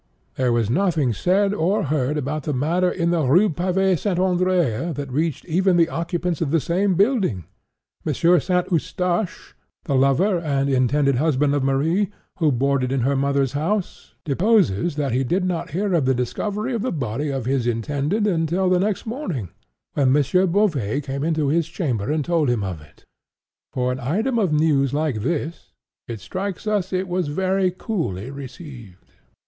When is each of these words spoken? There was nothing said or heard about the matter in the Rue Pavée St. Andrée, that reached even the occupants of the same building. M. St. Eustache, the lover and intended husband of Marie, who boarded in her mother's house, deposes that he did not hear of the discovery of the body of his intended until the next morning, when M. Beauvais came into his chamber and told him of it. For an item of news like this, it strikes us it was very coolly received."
There 0.33 0.51
was 0.51 0.67
nothing 0.67 1.13
said 1.13 1.53
or 1.53 1.83
heard 1.83 2.17
about 2.17 2.41
the 2.41 2.55
matter 2.55 2.89
in 2.89 3.11
the 3.11 3.21
Rue 3.23 3.49
Pavée 3.51 3.95
St. 3.95 4.17
Andrée, 4.17 4.95
that 4.95 5.11
reached 5.11 5.45
even 5.45 5.77
the 5.77 5.89
occupants 5.89 6.41
of 6.41 6.49
the 6.49 6.59
same 6.59 6.95
building. 6.95 7.43
M. 8.03 8.11
St. 8.15 8.71
Eustache, 8.71 9.53
the 9.83 9.93
lover 9.93 10.39
and 10.39 10.71
intended 10.71 11.17
husband 11.17 11.53
of 11.53 11.61
Marie, 11.63 12.09
who 12.39 12.51
boarded 12.51 12.91
in 12.91 13.01
her 13.01 13.15
mother's 13.15 13.51
house, 13.51 14.15
deposes 14.25 14.95
that 14.95 15.11
he 15.11 15.23
did 15.23 15.45
not 15.45 15.69
hear 15.69 15.93
of 15.93 16.05
the 16.05 16.15
discovery 16.15 16.73
of 16.73 16.81
the 16.81 16.91
body 16.91 17.29
of 17.29 17.45
his 17.45 17.67
intended 17.67 18.25
until 18.25 18.71
the 18.71 18.79
next 18.79 19.05
morning, 19.05 19.49
when 19.93 20.17
M. 20.17 20.23
Beauvais 20.51 21.01
came 21.01 21.23
into 21.23 21.49
his 21.49 21.67
chamber 21.67 22.09
and 22.09 22.25
told 22.25 22.49
him 22.49 22.63
of 22.63 22.81
it. 22.81 23.05
For 23.71 23.91
an 23.91 23.99
item 23.99 24.39
of 24.39 24.51
news 24.51 24.95
like 24.95 25.17
this, 25.21 25.73
it 26.07 26.19
strikes 26.19 26.65
us 26.65 26.91
it 26.91 27.07
was 27.07 27.27
very 27.27 27.69
coolly 27.69 28.31
received." 28.31 29.13